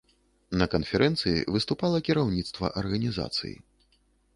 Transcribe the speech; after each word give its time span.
На 0.61 0.65
канферэнцыі 0.75 1.45
выступала 1.57 1.97
кіраўніцтва 2.09 2.75
арганізацыі. 2.85 3.55